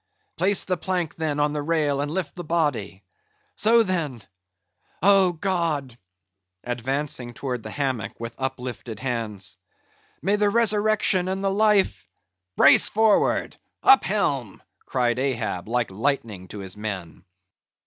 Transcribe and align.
place 0.35 0.63
the 0.65 0.77
plank 0.77 1.13
then 1.17 1.39
on 1.39 1.53
the 1.53 1.61
rail, 1.61 2.01
and 2.01 2.09
lift 2.09 2.33
the 2.33 2.43
body; 2.43 3.03
so, 3.55 3.83
then—Oh! 3.83 5.33
God"—advancing 5.33 7.35
towards 7.35 7.61
the 7.61 7.69
hammock 7.69 8.19
with 8.19 8.33
uplifted 8.39 8.99
hands—"may 8.99 10.37
the 10.37 10.49
resurrection 10.49 11.27
and 11.27 11.43
the 11.43 11.51
life——" 11.51 12.07
"Brace 12.57 12.89
forward! 12.89 13.57
Up 13.83 14.03
helm!" 14.03 14.63
cried 14.87 15.19
Ahab 15.19 15.67
like 15.67 15.91
lightning 15.91 16.47
to 16.47 16.57
his 16.61 16.75
men. 16.75 17.23